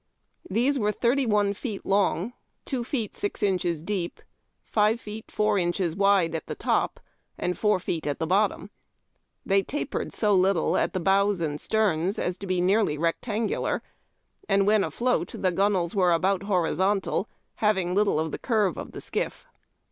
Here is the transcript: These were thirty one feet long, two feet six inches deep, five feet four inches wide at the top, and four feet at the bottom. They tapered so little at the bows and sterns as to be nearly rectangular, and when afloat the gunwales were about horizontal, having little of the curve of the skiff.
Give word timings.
These 0.49 0.79
were 0.79 0.91
thirty 0.91 1.27
one 1.27 1.53
feet 1.53 1.85
long, 1.85 2.33
two 2.65 2.83
feet 2.83 3.15
six 3.15 3.43
inches 3.43 3.83
deep, 3.83 4.19
five 4.63 4.99
feet 4.99 5.29
four 5.29 5.59
inches 5.59 5.95
wide 5.95 6.33
at 6.33 6.47
the 6.47 6.55
top, 6.55 6.99
and 7.37 7.55
four 7.55 7.79
feet 7.79 8.07
at 8.07 8.17
the 8.17 8.25
bottom. 8.25 8.71
They 9.45 9.61
tapered 9.61 10.11
so 10.11 10.33
little 10.33 10.75
at 10.75 10.93
the 10.93 10.99
bows 10.99 11.39
and 11.39 11.61
sterns 11.61 12.17
as 12.17 12.35
to 12.39 12.47
be 12.47 12.61
nearly 12.61 12.97
rectangular, 12.97 13.83
and 14.49 14.65
when 14.65 14.83
afloat 14.83 15.33
the 15.37 15.51
gunwales 15.51 15.93
were 15.93 16.13
about 16.13 16.41
horizontal, 16.49 17.29
having 17.57 17.93
little 17.93 18.19
of 18.19 18.31
the 18.31 18.39
curve 18.39 18.77
of 18.77 18.93
the 18.93 19.01
skiff. 19.01 19.45